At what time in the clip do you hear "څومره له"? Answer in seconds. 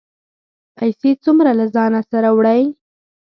1.23-1.65